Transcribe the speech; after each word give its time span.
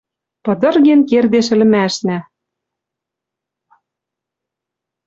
Пыдырген 0.43 1.01
кердеш 1.09 1.47
ӹлӹмашнӓ. 1.53 2.17